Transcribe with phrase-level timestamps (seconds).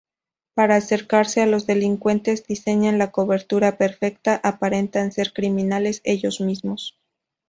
[0.55, 6.97] Para acercarse a los delincuentes, diseñan la cobertura perfecta: aparentan ser criminales ellos mismos.